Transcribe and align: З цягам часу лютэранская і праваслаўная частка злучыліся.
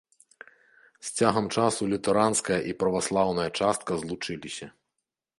З 1.09 1.09
цягам 1.17 1.49
часу 1.59 1.81
лютэранская 1.91 2.57
і 2.71 2.73
праваслаўная 2.81 3.45
частка 3.59 3.91
злучыліся. 4.05 4.67